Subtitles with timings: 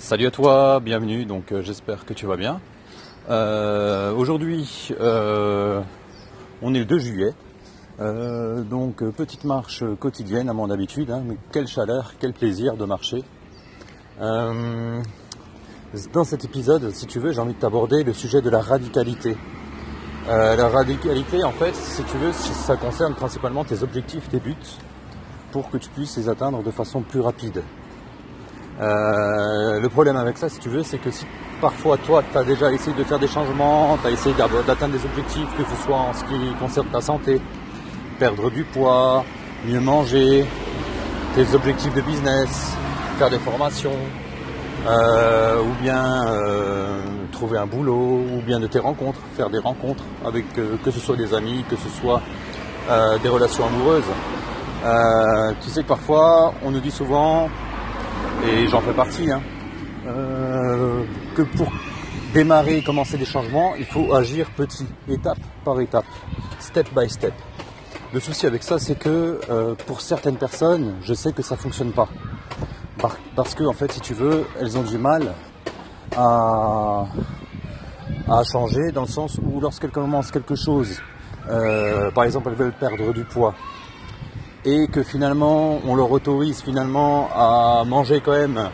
[0.00, 2.58] Salut à toi, bienvenue, donc euh, j'espère que tu vas bien.
[3.28, 5.82] Euh, Aujourd'hui, euh,
[6.62, 7.34] on est le 2 juillet,
[7.98, 13.22] donc petite marche quotidienne à mon habitude, hein, mais quelle chaleur, quel plaisir de marcher.
[14.18, 15.02] Dans
[16.24, 19.36] cet épisode, si tu veux, j'ai envie de t'aborder le sujet de la radicalité.
[20.26, 24.56] La radicalité, en fait, si tu veux, ça concerne principalement tes objectifs, tes buts,
[25.52, 27.62] pour que tu puisses les atteindre de façon plus rapide.
[28.80, 31.26] Euh, le problème avec ça, si tu veux, c'est que si
[31.60, 34.34] parfois toi, tu as déjà essayé de faire des changements, tu as essayé
[34.66, 37.40] d'atteindre des objectifs, que ce soit en ce qui concerne ta santé,
[38.18, 39.24] perdre du poids,
[39.66, 40.46] mieux manger,
[41.34, 42.74] tes objectifs de business,
[43.18, 43.98] faire des formations,
[44.88, 47.00] euh, ou bien euh,
[47.32, 51.16] trouver un boulot, ou bien de tes rencontres, faire des rencontres avec que ce soit
[51.16, 52.22] des amis, que ce soit
[53.22, 54.02] des relations amoureuses.
[55.60, 57.48] Tu sais que parfois, on nous dit souvent,
[58.46, 59.42] et j'en fais partie, hein,
[60.06, 61.04] euh,
[61.34, 61.68] que pour
[62.32, 66.04] démarrer et commencer des changements, il faut agir petit, étape par étape,
[66.58, 67.34] step by step.
[68.12, 71.92] Le souci avec ça, c'est que euh, pour certaines personnes, je sais que ça fonctionne
[71.92, 72.08] pas.
[72.98, 75.32] Par- parce que, en fait, si tu veux, elles ont du mal
[76.16, 77.04] à,
[78.28, 81.00] à changer dans le sens où lorsqu'elles commencent quelque chose,
[81.48, 83.54] euh, par exemple, elles veulent perdre du poids,
[84.64, 88.70] et que finalement on leur autorise finalement à manger quand même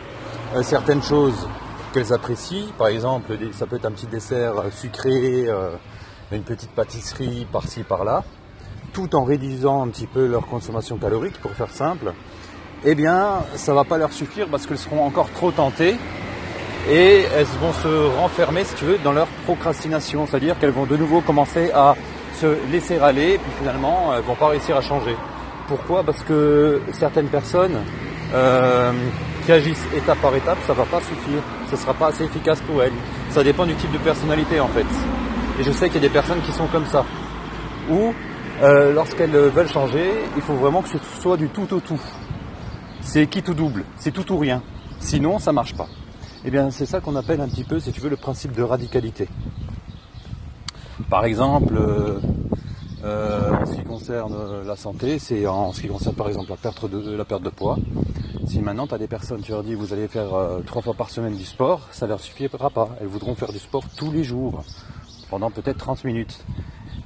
[0.55, 1.47] euh, certaines choses
[1.93, 5.69] qu'elles apprécient, par exemple ça peut être un petit dessert euh, sucré, euh,
[6.31, 8.23] une petite pâtisserie par-ci par-là,
[8.91, 12.13] tout en réduisant un petit peu leur consommation calorique pour faire simple,
[12.83, 15.95] eh bien ça va pas leur suffire parce qu'elles seront encore trop tentées
[16.89, 20.95] et elles vont se renfermer, si tu veux, dans leur procrastination, c'est-à-dire qu'elles vont de
[20.95, 21.95] nouveau commencer à
[22.39, 25.15] se laisser aller, puis finalement, elles vont pas réussir à changer.
[25.67, 26.03] Pourquoi?
[26.03, 27.77] Parce que certaines personnes
[28.33, 28.91] euh,
[29.45, 32.81] qui agissent étape par étape, ça va pas suffire, ce sera pas assez efficace pour
[32.81, 32.93] elles.
[33.29, 34.85] Ça dépend du type de personnalité en fait.
[35.59, 37.03] Et je sais qu'il y a des personnes qui sont comme ça,
[37.89, 38.13] où
[38.61, 41.99] euh, lorsqu'elles veulent changer, il faut vraiment que ce soit du tout au tout.
[43.01, 44.61] C'est qui tout double, c'est tout ou rien.
[44.99, 45.87] Sinon, ça marche pas.
[46.45, 48.63] Eh bien, c'est ça qu'on appelle un petit peu, si tu veux, le principe de
[48.63, 49.27] radicalité.
[51.09, 52.19] Par exemple, euh,
[53.07, 56.49] euh, en ce qui concerne euh, la santé, c'est en ce qui concerne par exemple
[56.49, 57.77] la perte de, poids.
[58.47, 60.93] Si maintenant tu as des personnes, tu leur dis vous allez faire euh, trois fois
[60.93, 62.89] par semaine du sport, ça leur suffira pas.
[62.99, 64.63] Elles voudront faire du sport tous les jours,
[65.29, 66.43] pendant peut-être 30 minutes.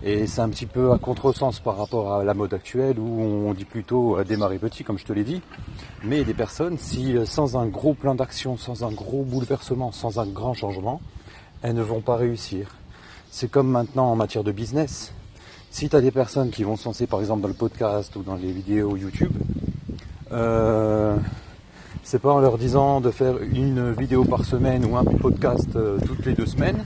[0.04, 3.54] Et c'est un petit peu à contresens par rapport à la mode actuelle où on
[3.54, 5.44] dit plutôt démarrer petit, comme je te l'ai dit.
[6.04, 10.26] Mais des personnes, si sans un gros plan d'action, sans un gros bouleversement, sans un
[10.26, 11.00] grand changement,
[11.62, 12.76] elles ne vont pas réussir.
[13.30, 15.14] C'est comme maintenant en matière de business.
[15.72, 18.24] Si tu as des personnes qui vont se lancer par exemple dans le podcast ou
[18.24, 19.32] dans les vidéos YouTube,
[20.34, 21.16] euh,
[22.04, 25.98] c'est pas en leur disant de faire une vidéo par semaine ou un podcast euh,
[26.06, 26.84] toutes les deux semaines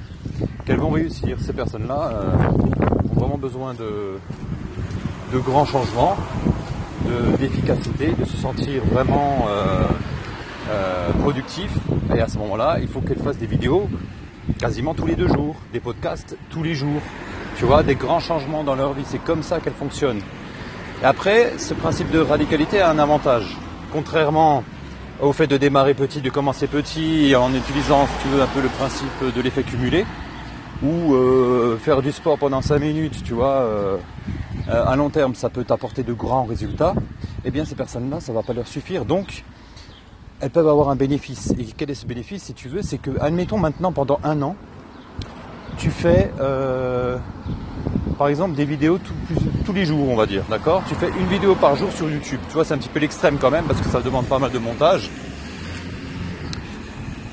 [0.66, 1.38] qu'elles vont réussir.
[1.41, 2.50] Ces personnes-là euh,
[3.09, 4.19] ont vraiment besoin de,
[5.34, 6.16] de grands changements,
[7.06, 9.47] de- d'efficacité, de, se sentir vraiment
[11.22, 11.72] productif.
[12.16, 13.88] Et à ce moment-là, il faut qu'elles fassent des vidéos
[14.59, 17.02] quasiment tous les deux jours, des podcasts tous les jours.
[17.57, 19.03] Tu vois, des grands changements dans leur vie.
[19.05, 20.21] C'est comme ça qu'elles fonctionnent.
[21.01, 23.57] Et après, ce principe de radicalité a un avantage.
[23.93, 24.63] Contrairement
[25.21, 28.61] au fait de démarrer petit, de commencer petit, en utilisant, si tu veux, un peu
[28.61, 30.05] le principe de l'effet cumulé,
[30.83, 33.97] ou euh, faire du sport pendant 5 minutes, tu vois, euh,
[34.69, 36.93] euh, à long terme, ça peut t'apporter de grands résultats,
[37.45, 39.05] eh bien ces personnes-là, ça va pas leur suffire.
[39.05, 39.43] Donc,
[40.41, 41.53] elles peuvent avoir un bénéfice.
[41.57, 42.81] Et quel est ce bénéfice, si tu veux?
[42.81, 44.55] C'est que, admettons maintenant, pendant un an,
[45.77, 47.17] tu fais, euh,
[48.17, 48.99] par exemple, des vidéos
[49.65, 50.83] tous les jours, on va dire, d'accord?
[50.87, 52.39] Tu fais une vidéo par jour sur YouTube.
[52.47, 54.51] Tu vois, c'est un petit peu l'extrême quand même, parce que ça demande pas mal
[54.51, 55.09] de montage.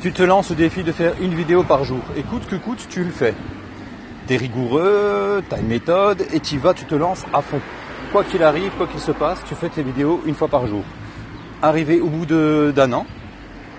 [0.00, 2.00] Tu te lances au défi de faire une vidéo par jour.
[2.16, 3.34] Et coûte que coûte, tu le fais.
[4.26, 7.60] T'es rigoureux, t'as une méthode, et tu vas, tu te lances à fond.
[8.10, 10.82] Quoi qu'il arrive, quoi qu'il se passe, tu fais tes vidéos une fois par jour.
[11.62, 13.06] Arrivé au bout d'un an,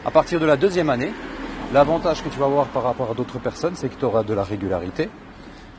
[0.06, 1.12] à partir de la deuxième année,
[1.72, 4.34] l'avantage que tu vas avoir par rapport à d'autres personnes, c'est que tu auras de
[4.34, 5.10] la régularité,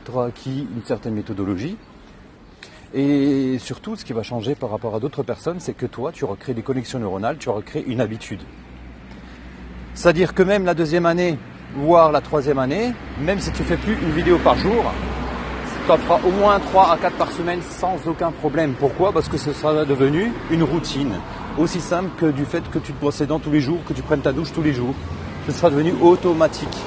[0.05, 1.77] tu auras acquis une certaine méthodologie,
[2.93, 6.23] et surtout, ce qui va changer par rapport à d'autres personnes, c'est que toi, tu
[6.23, 8.39] auras créé des connexions neuronales, tu auras créé une habitude.
[9.93, 11.37] C'est-à-dire que même la deuxième année,
[11.75, 14.85] voire la troisième année, même si tu fais plus une vidéo par jour,
[15.85, 18.75] tu en feras au moins 3 à 4 par semaine sans aucun problème.
[18.79, 19.11] Pourquoi?
[19.11, 21.15] Parce que ce sera devenu une routine.
[21.57, 23.93] Aussi simple que du fait que tu te brosses les dents tous les jours, que
[23.93, 24.95] tu prennes ta douche tous les jours.
[25.45, 26.77] Ce sera devenu automatique.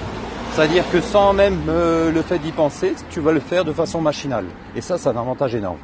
[0.52, 4.00] C'est-à-dire que sans même euh, le fait d'y penser, tu vas le faire de façon
[4.00, 4.46] machinale.
[4.74, 5.78] Et ça, c'est un avantage énorme.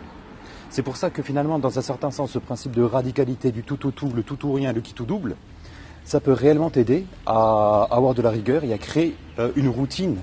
[0.70, 3.86] C'est pour ça que finalement, dans un certain sens, ce principe de radicalité du tout
[3.86, 5.36] au tout, le tout ou rien, le qui tout double,
[6.04, 10.16] ça peut réellement t'aider à avoir de la rigueur et à créer euh, une routine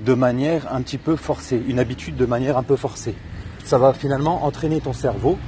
[0.00, 3.14] de manière un petit peu forcée, une habitude de manière un peu forcée.
[3.64, 5.38] Ça va finalement entraîner ton cerveau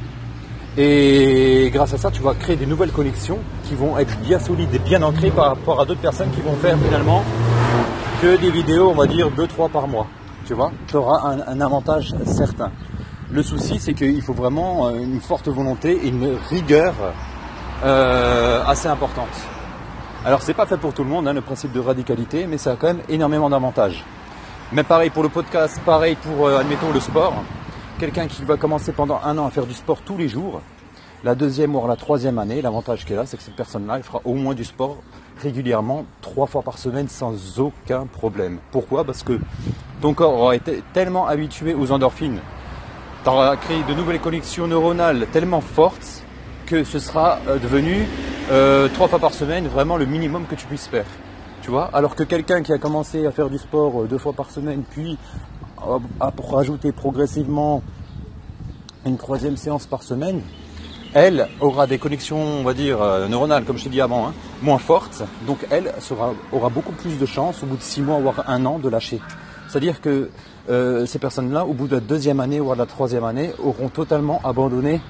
[0.76, 4.74] et grâce à ça, tu vas créer des nouvelles connexions qui vont être bien solides
[4.74, 7.24] et bien ancrées par rapport à d'autres personnes qui vont faire finalement
[8.20, 10.06] que des vidéos, on va dire 2-3 par mois.
[10.46, 12.70] Tu vois, tu auras un, avantage certain.
[13.30, 16.94] Le souci, c'est qu'il faut vraiment euh, une forte volonté et une rigueur
[17.84, 19.28] euh, assez importante.
[20.24, 22.72] Alors c'est pas fait pour tout le monde, hein, le principe de radicalité, mais ça
[22.72, 24.04] a quand même énormément d'avantages.
[24.72, 27.34] Mais pareil pour le podcast, pareil pour, euh, admettons, le sport.
[27.98, 30.60] Quelqu'un qui va commencer pendant un an à faire du sport tous les jours,
[31.24, 34.20] la deuxième ou la troisième année, l'avantage qu'elle a, c'est que cette personne-là, elle fera
[34.24, 34.98] au moins du sport
[35.42, 38.58] régulièrement, trois fois par semaine, sans aucun problème.
[38.70, 39.02] Pourquoi?
[39.02, 39.40] Parce que
[40.00, 42.38] ton corps aura été tellement habitué aux endorphines,
[43.24, 46.22] tu auras créé de nouvelles connexions neuronales tellement fortes
[46.66, 48.06] que ce sera euh, devenu
[48.52, 51.06] euh, trois fois par semaine vraiment le minimum que tu puisses faire.
[51.62, 51.90] Tu vois?
[51.92, 54.84] Alors que quelqu'un qui a commencé à faire du sport euh, deux fois par semaine,
[54.88, 55.18] puis
[56.20, 57.82] a rajouté progressivement
[59.06, 60.42] une troisième séance par semaine,
[61.14, 62.98] elle aura des connexions, on va dire,
[63.28, 65.22] neuronales, comme je t'ai dit avant, hein, moins fortes.
[65.46, 65.92] Donc elle
[66.52, 69.20] aura beaucoup plus de chances, au bout de six mois, voire un an, de lâcher.
[69.68, 70.30] C'est-à-dire que
[70.68, 74.40] ces personnes-là, au bout de la deuxième année, ou de la troisième année, auront totalement
[74.44, 75.00] abandonné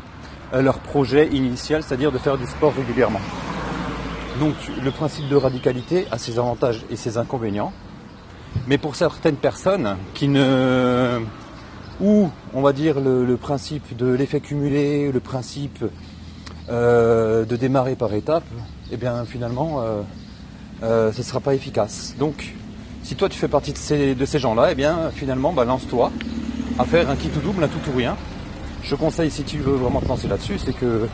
[0.54, 3.20] euh, leur projet initial, c'est-à-dire de faire du sport régulièrement.
[4.40, 7.72] Donc le principe de radicalité a ses avantages et ses inconvénients.
[8.66, 11.20] Mais pour certaines personnes qui ne...
[12.00, 15.84] ou on va dire le, principe de l'effet cumulé, le principe
[16.68, 18.44] euh, de démarrer par étapes,
[18.92, 19.82] eh bien finalement
[20.82, 22.14] euh, ce ne sera pas efficace.
[22.18, 22.54] Donc
[23.02, 26.12] si toi tu fais partie de ces, de ces gens-là, eh bien finalement bah, lance-toi
[26.78, 28.16] à faire un kit ou double, un tout ou rien
[28.82, 31.08] je conseille, si tu veux vraiment te lancer là-dessus, c'est que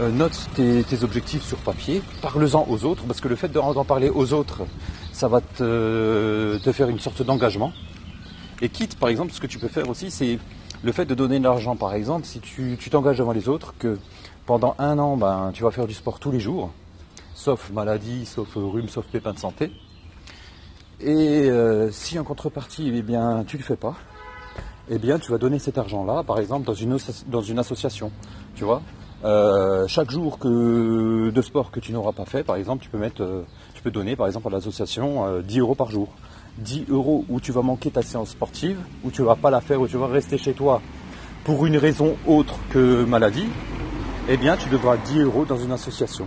[0.00, 4.10] euh, note tes, objectifs sur papier, parle-en aux autres, parce que le fait d'en parler
[4.10, 4.62] aux autres,
[5.18, 7.72] ça va te, faire une sorte d'engagement.
[8.62, 10.38] Et quitte, par exemple, ce que tu peux faire aussi, c'est
[10.84, 13.98] le fait de donner de l'argent, par exemple, si tu t'engages devant les autres, que
[14.46, 16.70] pendant un an, ben, tu vas faire du sport tous les jours,
[17.34, 19.72] sauf maladie, sauf rhume, sauf pépin de santé.
[21.00, 23.96] Et euh, si en contrepartie, eh bien, tu ne le fais pas,
[24.88, 28.12] eh bien, tu vas donner cet argent-là, par exemple, dans une, dans une association.
[28.54, 28.82] Tu vois?
[29.24, 32.98] Euh, chaque jour que, de sport que tu n'auras pas fait, par exemple, tu peux,
[32.98, 33.42] mettre, euh,
[33.78, 36.08] tu peux donner, par exemple, à l'association 10 euh, euros par jour.
[36.58, 39.60] 10 euros où tu vas manquer ta séance sportive, où tu ne vas pas la
[39.60, 40.82] faire, où tu vas rester chez toi
[41.44, 43.46] pour une raison autre que maladie,
[44.28, 46.26] eh bien, tu devras 10 euros dans une association.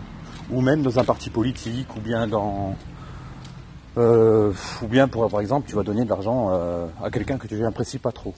[0.49, 2.73] Ou même dans un parti politique, ou bien dans,
[3.97, 7.47] euh, ou bien, pour, par exemple, tu vas donner de l'argent euh, à quelqu'un que
[7.47, 8.33] tu n'apprécies pas trop.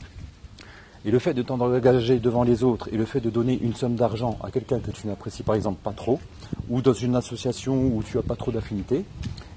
[1.06, 3.94] Et le fait de t'engager devant les autres et le fait de donner une somme
[3.94, 6.19] d'argent à quelqu'un que tu n'apprécies par exemple pas trop,
[6.69, 9.05] ou dans une association où tu n'as pas trop d'affinité,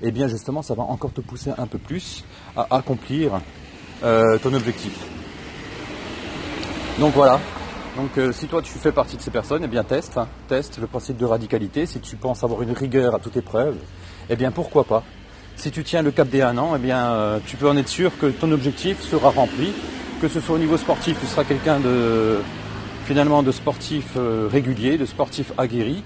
[0.02, 2.24] eh bien justement ça va encore te pousser un peu plus
[2.56, 3.40] à accomplir
[4.02, 4.98] euh, ton objectif.
[6.98, 7.40] Donc voilà.
[7.96, 10.28] Donc si toi tu fais partie de ces personnes, eh bien teste, hein.
[10.48, 11.86] teste le principe de radicalité.
[11.86, 13.76] Si tu penses avoir une rigueur à toute épreuve,
[14.28, 15.02] eh bien pourquoi pas?
[15.56, 17.88] Si tu tiens le cap des un an, eh bien, euh, tu peux en être
[17.88, 19.72] sûr que ton objectif sera rempli,
[20.20, 22.38] que ce soit au niveau sportif, tu seras quelqu'un de
[23.06, 26.02] finalement de sportif euh, régulier, de sportif aguerri,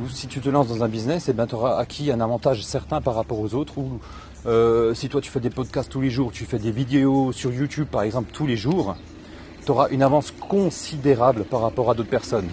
[0.00, 2.64] ou si tu te lances dans un business, eh bien, tu auras acquis un avantage
[2.64, 4.00] certain par rapport aux autres, ou
[4.46, 7.52] euh, si toi tu fais des podcasts tous les jours, tu fais des vidéos sur
[7.52, 8.96] YouTube par exemple tous les jours,
[9.64, 12.48] tu auras une avance considérable par rapport à d'autres personnes.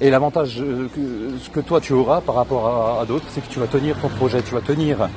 [0.00, 3.66] Et l'avantage que, que, toi tu auras par rapport à d'autres, c'est que tu vas
[3.66, 5.08] tenir ton projet, tu vas tenir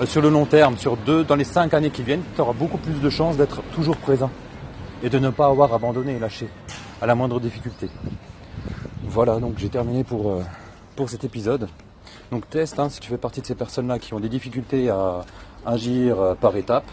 [0.00, 2.52] euh, sur le long terme, sur deux, dans les cinq années qui viennent, tu auras
[2.54, 4.30] beaucoup plus de chances d'être toujours présent
[5.02, 6.48] et de ne pas avoir abandonné et lâché
[7.00, 7.88] à la moindre difficulté.
[9.04, 10.42] Voilà, donc j'ai terminé pour, euh,
[10.98, 11.68] pour cet épisode.
[12.32, 15.24] Donc teste, hein, si tu fais partie de ces personnes-là qui ont des difficultés à
[15.64, 16.90] agir euh, par étapes,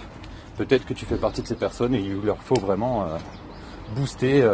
[0.58, 3.08] peut-être que tu fais partie de ces personnes et il leur faut vraiment
[3.96, 4.48] booster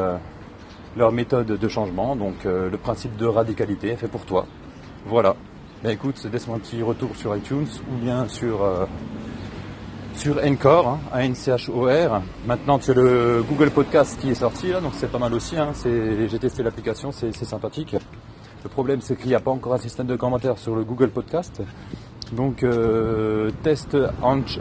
[0.95, 2.15] leur méthode de changement.
[2.15, 4.47] Donc le principe de radicalité est fait pour toi.
[5.05, 5.35] Voilà.
[5.83, 8.85] Ben écoute, laisse-moi un petit retour sur iTunes ou bien sur, euh,
[10.13, 12.21] sur Encore, hein.
[12.45, 15.57] Maintenant, tu as le Google Podcast qui est sorti, donc c'est pas mal aussi.
[15.57, 17.95] Hein, j'ai testé l'application, c'est sympathique.
[18.63, 21.09] Le problème, c'est qu'il n'y a pas encore un système de commentaires sur le Google
[21.09, 21.61] Podcast.
[22.31, 23.97] Donc, euh, test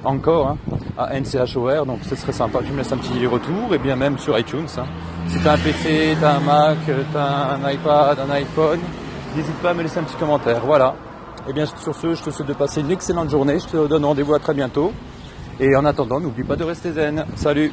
[0.04, 0.58] encore, hein,
[0.98, 2.60] A-N-C-H-O-R, donc ce serait sympa.
[2.64, 4.66] Tu me laisses un petit retour, et bien même sur iTunes.
[4.76, 4.86] Hein.
[5.28, 8.80] Si tu as un PC, tu as un Mac, tu as un iPad, un iPhone,
[9.36, 10.62] n'hésite pas à me laisser un petit commentaire.
[10.64, 10.94] Voilà.
[11.48, 13.58] Et bien sur ce, je te souhaite de passer une excellente journée.
[13.58, 14.92] Je te donne rendez-vous à très bientôt.
[15.60, 17.24] Et en attendant, n'oublie pas de rester zen.
[17.36, 17.70] Salut